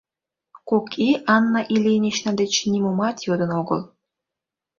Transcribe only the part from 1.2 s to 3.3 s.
Анна Ильинична деч нимомат